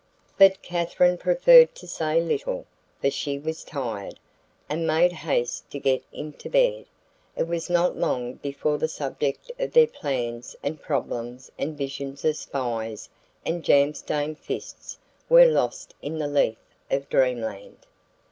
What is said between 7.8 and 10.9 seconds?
long before the subject of their plans and